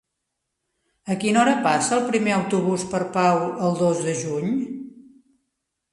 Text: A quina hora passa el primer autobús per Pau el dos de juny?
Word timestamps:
A 1.15 1.17
quina 1.23 1.41
hora 1.41 1.53
passa 1.67 1.93
el 1.99 2.09
primer 2.09 2.35
autobús 2.37 2.85
per 2.95 3.03
Pau 3.19 3.45
el 3.69 3.79
dos 3.85 4.03
de 4.07 4.19
juny? 4.23 4.53